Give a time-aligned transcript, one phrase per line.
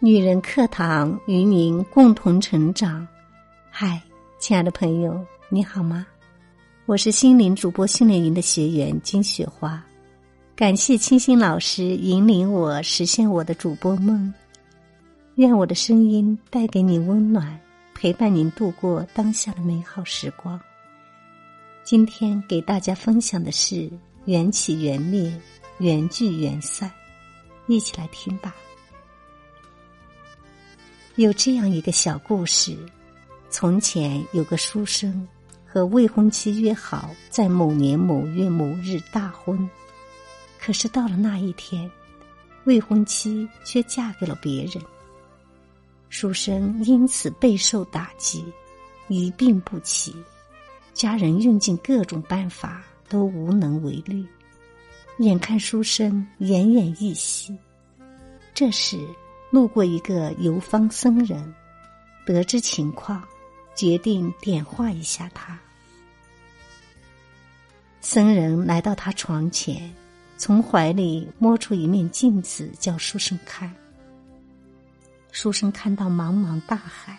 [0.00, 3.06] 女人课堂与您共同成长。
[3.70, 4.02] 嗨，
[4.38, 6.06] 亲爱的朋友，你好吗？
[6.84, 9.82] 我是心灵主播训练营的学员金雪花。
[10.54, 14.32] 感谢清新老师引领我实现我的主播梦。
[15.36, 17.58] 愿我的声音带给你温暖，
[17.94, 20.60] 陪伴您度过当下的美好时光。
[21.82, 23.90] 今天给大家分享的是
[24.26, 25.32] 缘起缘灭，
[25.78, 26.90] 缘聚缘散，
[27.68, 28.54] 一起来听吧。
[31.16, 32.76] 有这样一个小故事：
[33.48, 35.26] 从前有个书生
[35.64, 39.70] 和未婚妻约好在某年某月某日大婚，
[40.58, 41.88] 可是到了那一天，
[42.64, 44.82] 未婚妻却嫁给了别人。
[46.08, 48.44] 书生因此备受打击，
[49.06, 50.12] 一病不起，
[50.94, 54.26] 家人用尽各种办法都无能为力。
[55.18, 57.56] 眼看书生奄奄一息，
[58.52, 58.98] 这时。
[59.54, 61.54] 路过一个游方僧人，
[62.26, 63.22] 得知情况，
[63.76, 65.56] 决定点化一下他。
[68.00, 69.94] 僧人来到他床前，
[70.36, 73.72] 从怀里摸出一面镜子，叫书生看。
[75.30, 77.16] 书生看到茫茫大海，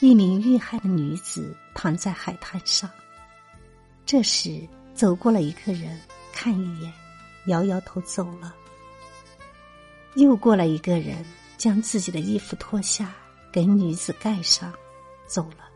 [0.00, 2.90] 一名遇害的女子躺在海滩上。
[4.04, 5.98] 这时，走过了一个人，
[6.30, 6.92] 看一眼，
[7.46, 8.54] 摇摇头走了。
[10.14, 11.24] 又过来一个人。
[11.58, 13.12] 将自己的衣服脱下，
[13.50, 14.72] 给女子盖上，
[15.26, 15.68] 走了。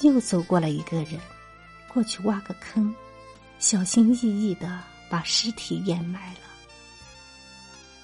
[0.00, 1.20] 又走过来一个人，
[1.92, 2.94] 过去挖个坑，
[3.58, 4.80] 小心翼翼的
[5.10, 6.40] 把尸体掩埋了。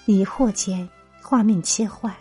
[0.05, 0.87] 疑惑间，
[1.23, 2.15] 画面切换，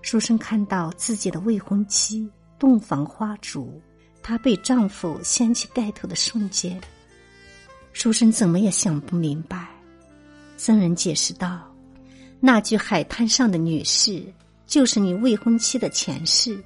[0.00, 3.82] 书生看到自己的未婚妻洞房花烛，
[4.22, 6.80] 她被丈夫掀起盖头的瞬间，
[7.92, 9.66] 书生怎么也想不明白。
[10.56, 11.68] 僧人解释道。
[12.40, 14.22] 那具海滩上的女士，
[14.66, 16.62] 就是你未婚妻的前世。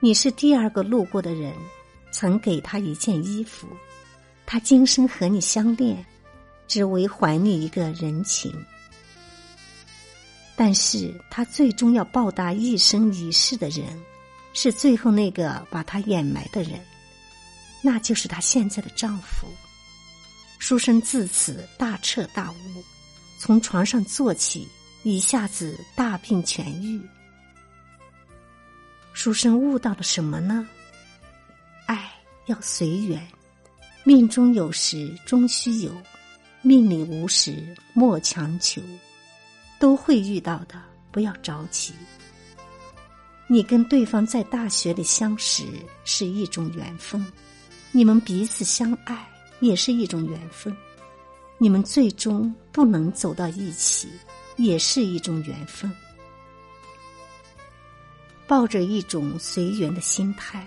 [0.00, 1.52] 你是第二个路过的人，
[2.12, 3.66] 曾给她一件衣服。
[4.46, 6.04] 她今生和你相恋，
[6.66, 8.54] 只为还你一个人情。
[10.56, 13.84] 但是她最终要报答一生一世的人，
[14.54, 16.80] 是最后那个把她掩埋的人，
[17.82, 19.46] 那就是她现在的丈夫。
[20.58, 22.56] 书生自此大彻大悟。
[23.38, 24.66] 从床上坐起，
[25.04, 27.00] 一下子大病痊愈。
[29.12, 30.68] 书生悟到了什么呢？
[31.86, 32.10] 爱
[32.46, 33.24] 要随缘，
[34.04, 35.92] 命中有时终须有，
[36.62, 38.82] 命里无时莫强求，
[39.78, 40.74] 都会遇到的，
[41.12, 41.94] 不要着急。
[43.46, 45.64] 你跟对方在大学里相识
[46.04, 47.24] 是一种缘分，
[47.92, 49.26] 你们彼此相爱
[49.60, 50.76] 也是一种缘分。
[51.58, 54.08] 你们最终不能走到一起，
[54.56, 55.92] 也是一种缘分。
[58.46, 60.66] 抱着一种随缘的心态，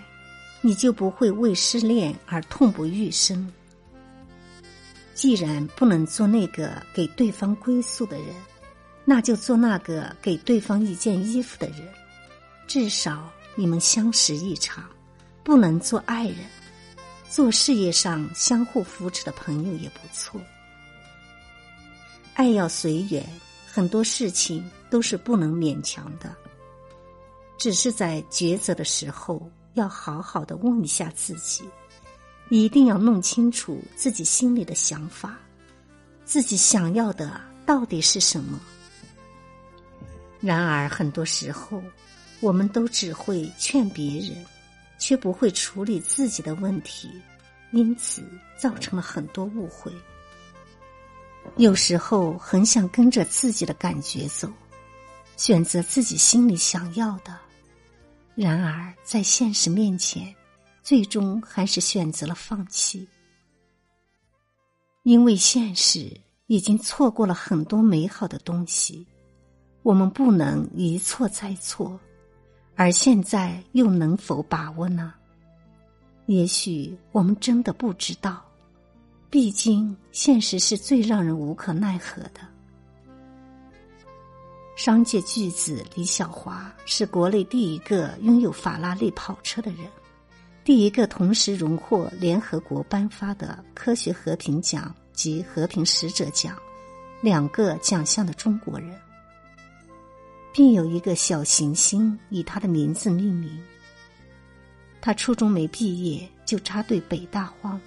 [0.60, 3.50] 你就不会为失恋而痛不欲生。
[5.14, 8.28] 既然不能做那个给对方归宿的人，
[9.04, 11.88] 那就做那个给对方一件衣服的人。
[12.68, 14.84] 至少你们相识一场，
[15.42, 16.36] 不能做爱人，
[17.28, 20.40] 做事业上相互扶持的朋友也不错。
[22.34, 23.24] 爱要随缘，
[23.66, 26.34] 很多事情都是不能勉强的。
[27.58, 31.62] 只是在抉择的时候，要好好的问一下自己，
[32.48, 35.38] 一定要弄清楚自己心里的想法，
[36.24, 38.58] 自己想要的到底是什么。
[40.40, 41.80] 然而，很多时候，
[42.40, 44.44] 我们都只会劝别人，
[44.98, 47.08] 却不会处理自己的问题，
[47.70, 48.24] 因此
[48.58, 49.92] 造成了很多误会。
[51.56, 54.50] 有时候很想跟着自己的感觉走，
[55.36, 57.38] 选择自己心里想要的，
[58.34, 60.34] 然而在现实面前，
[60.82, 63.06] 最终还是选择了放弃，
[65.02, 66.10] 因为现实
[66.46, 69.06] 已经错过了很多美好的东西，
[69.82, 72.00] 我们不能一错再错，
[72.76, 75.12] 而现在又能否把握呢？
[76.26, 78.42] 也许我们真的不知道。
[79.32, 82.40] 毕竟，现实是最让人无可奈何的。
[84.76, 89.86] 商界巨子李小华是国内第一个拥有法拉利跑车的人，
[90.64, 96.54] 第一个同时荣获联合国颁发的科学和平奖及和平使者奖
[97.22, 98.94] 两个奖项的中国人，
[100.52, 103.58] 并有一个小行星以他的名字命名。
[105.00, 107.80] 他初中没毕业就插队北大荒。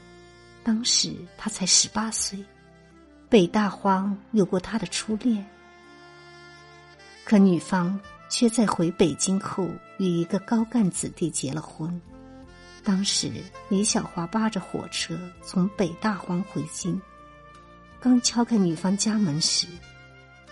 [0.66, 2.44] 当时他才十八岁，
[3.30, 5.46] 北大荒有过他的初恋。
[7.24, 9.70] 可女方却在回北京后
[10.00, 12.02] 与一个高干子弟结了婚。
[12.84, 13.32] 当时
[13.70, 17.00] 李小华扒着火车从北大荒回京，
[18.00, 19.68] 刚敲开女方家门时，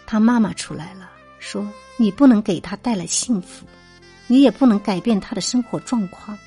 [0.05, 1.67] 他妈妈出来了，说
[1.97, 3.65] ：“你不能给他带来幸福，
[4.27, 6.37] 你也不能改变他的生活状况，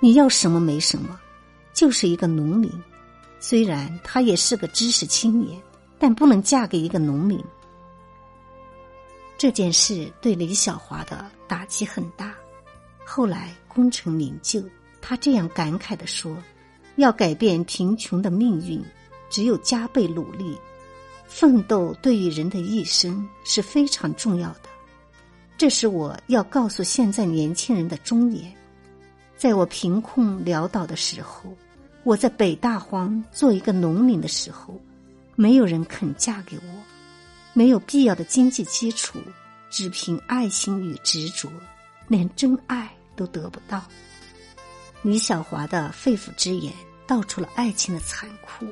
[0.00, 1.18] 你要什么没什么，
[1.72, 2.70] 就是一个农民。
[3.48, 5.62] 虽然他也是个知识青年，
[6.00, 7.40] 但不能嫁给一个农民。”
[9.38, 12.34] 这件事对李小华的打击很大，
[13.04, 14.60] 后来功成名就。
[15.00, 16.36] 他这样感慨的说
[16.98, 18.84] ：“要改变贫穷的命运，
[19.30, 20.58] 只有加倍努力，
[21.28, 24.62] 奋斗对于人的一生是非常重要的。
[25.56, 28.52] 这是我要告诉现在年轻人的忠言。
[29.36, 31.56] 在我贫困潦倒的时候，
[32.06, 34.80] 我在北大荒做一个农民的时候，
[35.34, 36.62] 没有人肯嫁给我，
[37.52, 39.18] 没有必要的经济基础，
[39.70, 41.50] 只凭爱心与执着，
[42.06, 43.82] 连真爱都得不到。”
[45.02, 46.72] 李小华的肺腑之言
[47.08, 48.64] 道出了爱情的残酷。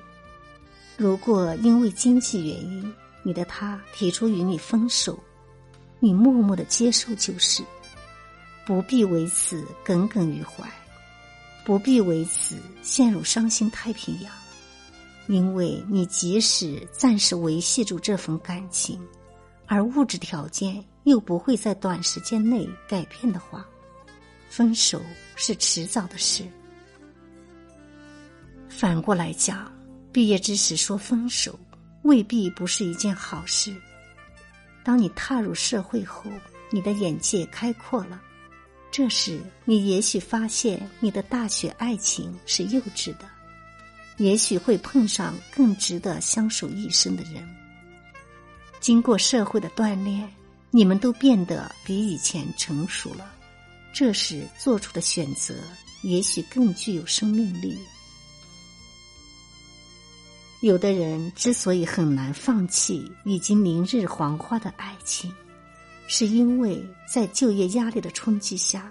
[0.97, 2.95] 如果因为经济原因，
[3.25, 5.19] 你的他提出与你分手，
[5.99, 7.65] 你默默的接受就是，
[8.65, 10.71] 不必为此耿耿于怀，
[11.65, 14.33] 不必为此陷入伤心太平洋，
[15.29, 19.01] 因为你即使暂时维系住这份感情，
[19.67, 23.67] 而物质条件又不会在短时间内改变的话。
[24.51, 25.01] 分手
[25.35, 26.45] 是迟早的事。
[28.69, 29.73] 反过来讲，
[30.13, 31.59] 毕业之时说分手，
[32.03, 33.75] 未必不是一件好事。
[34.85, 36.31] 当你踏入社会后，
[36.71, 38.21] 你的眼界开阔了，
[38.97, 43.29] 这时你也许发现你的大学爱情是幼稚的，
[44.19, 47.45] 也许会碰上更值得相守一生的人。
[48.79, 50.33] 经过社会的锻炼，
[50.71, 53.35] 你们都变得比以前成熟了。
[53.93, 55.57] 这时做出的选择，
[56.05, 57.77] 也许更具有生命力。
[60.61, 65.35] 有的人之所以很难放弃已经明日黄花的爱情，
[66.07, 68.91] 是因为在就业压力的冲击下，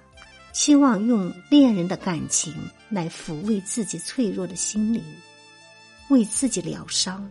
[0.51, 2.54] 希望用恋人的感情
[2.89, 5.04] 来抚慰自己脆弱的心灵，
[6.10, 7.30] 为自己疗伤。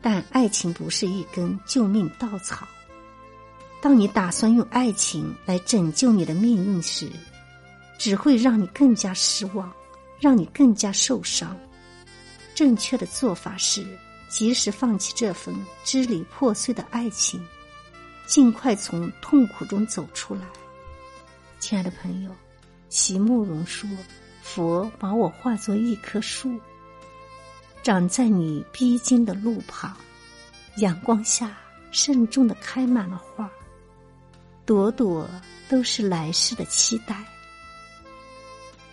[0.00, 2.68] 但爱情不是一根救命稻草。
[3.82, 7.10] 当你打算用爱情来拯救你的命运时，
[7.98, 9.72] 只会让你更加失望，
[10.20, 11.56] 让你更加受伤。
[12.54, 13.84] 正确的做法是
[14.28, 17.44] 及时放弃这份支离破碎的爱情，
[18.26, 20.42] 尽快从痛苦中走出来。
[21.60, 22.30] 亲爱的朋友，
[22.88, 23.88] 席慕容说
[24.42, 26.60] ：“佛把我化作一棵树，
[27.82, 29.96] 长在你必经的路旁，
[30.78, 31.56] 阳光下
[31.90, 33.48] 慎重的开满了花。”
[34.66, 35.28] 朵朵
[35.68, 37.24] 都是来世的期待。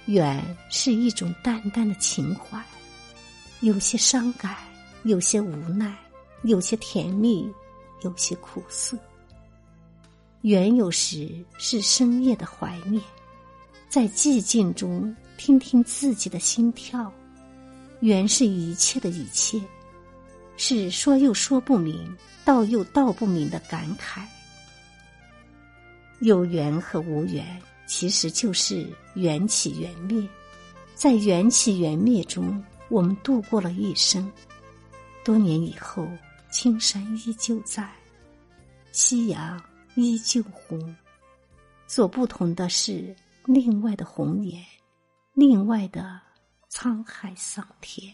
[0.05, 2.63] 远是一种淡淡的情怀，
[3.61, 4.55] 有些伤感，
[5.03, 5.97] 有些无奈，
[6.43, 7.51] 有些甜蜜，
[8.01, 8.95] 有些苦涩。
[10.43, 13.01] 缘有时是深夜的怀念，
[13.87, 17.09] 在寂静中听听自己的心跳。
[18.01, 19.57] 缘是一切的一切，
[20.57, 24.25] 是说又说不明，道又道不明的感慨。
[26.19, 30.27] 有缘和无缘，其实就是缘起缘灭。
[30.93, 34.29] 在缘起缘灭中，我们度过了一生。
[35.23, 36.05] 多年以后，
[36.51, 37.89] 青山依旧在，
[38.91, 39.57] 夕阳
[39.95, 40.95] 依旧红。
[41.87, 44.63] 所不同的是，另外的红颜，
[45.33, 46.19] 另外的
[46.71, 48.13] 沧海桑田。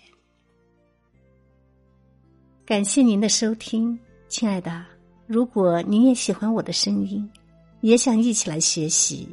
[2.66, 4.86] 感谢您的收听，亲爱的。
[5.28, 7.30] 如果您也喜欢我的声音。
[7.82, 9.26] 也想一起来学习，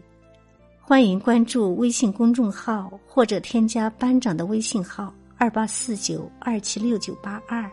[0.80, 7.68] 欢迎关注微信公众号或者添加班长的微信号二八四九二七六九八二，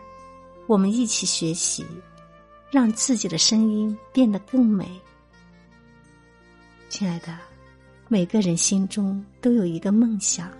[0.66, 1.86] 我们一起学习，
[2.74, 5.00] 让自己的声音变得更美。
[6.88, 7.38] 亲爱的，
[8.08, 10.50] 每个人心中都有一个梦想，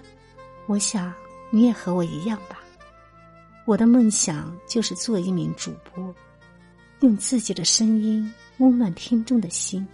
[0.69, 1.13] 我想
[1.51, 2.61] 你也和我一样吧。
[3.65, 6.15] 我的梦想就是做一名主播，
[7.01, 9.85] 用自己的声音温暖听众的心。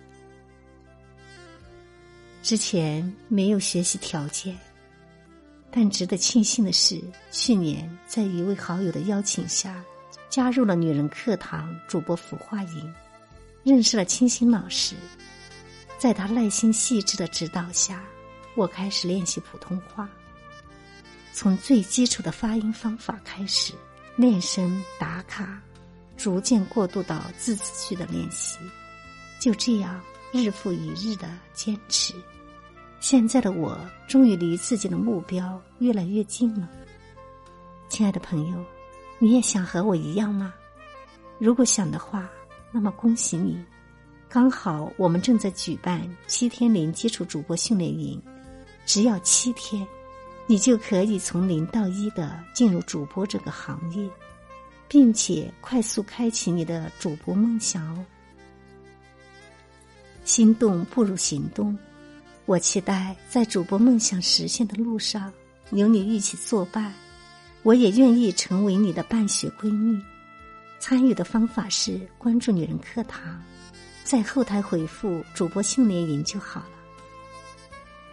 [2.42, 4.54] 之前没有学习条件，
[5.70, 7.00] 但值得庆幸的是，
[7.30, 9.82] 去年在一位好友的邀请下，
[10.30, 12.94] 加入了女人课堂主播孵化营，
[13.64, 14.94] 认识了清新老师。
[15.98, 18.02] 在他耐心细致的指导下，
[18.54, 20.08] 我开始练习普通话，
[21.32, 23.74] 从最基础的发音方法开始
[24.14, 25.60] 练声打卡，
[26.16, 28.58] 逐渐过渡到字词句的练习。
[29.40, 30.00] 就这样
[30.32, 32.14] 日复一日的坚持。
[33.00, 36.68] 现在的我终于离自己的目标越来越近了。
[37.88, 38.64] 亲爱的朋友，
[39.22, 40.54] 你也想和我一样吗？
[41.38, 42.26] 如果想的话，
[42.72, 43.62] 那么恭喜你，
[44.30, 48.20] 刚好我们正在举办七天零基础主播训练营，
[48.86, 49.86] 只要七天，
[50.46, 54.08] 你就可以从零到一的进入主播这个行业，
[54.88, 58.02] 并且快速开启你的主播梦想哦。
[60.24, 61.78] 心动不如行动，
[62.46, 65.30] 我期待在主播梦想实现的路上
[65.72, 66.90] 有你一起作伴，
[67.62, 70.02] 我也愿意成为你的伴学闺蜜。
[70.78, 73.20] 参与的方法是关注“女人课堂”，
[74.02, 76.70] 在后台回复“主播训练营”就好了。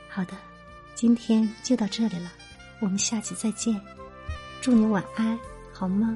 [0.10, 0.34] 好的，
[0.96, 2.32] 今天就到这里了，
[2.80, 3.80] 我们下期再见，
[4.60, 5.39] 祝你晚安，
[5.72, 6.13] 好吗？